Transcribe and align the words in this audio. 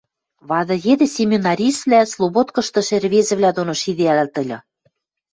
Вады 0.49 0.75
йӹде 0.85 1.07
семинариствлӓ 1.17 1.99
слободкыштышы 2.13 2.95
ӹрвезӹвлӓ 2.97 3.51
доно 3.57 3.73
шиэдӓлӹт 3.81 4.33
ыльы. 4.41 4.57